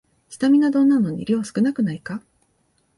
[0.29, 2.23] スタミナ丼なのに量少なくないか